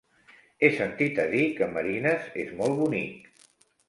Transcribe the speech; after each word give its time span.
He 0.61 0.69
sentit 0.77 1.19
a 1.23 1.25
dir 1.33 1.43
que 1.59 1.67
Marines 1.75 2.31
és 2.45 2.49
molt 2.63 2.81
bonic. 2.81 3.29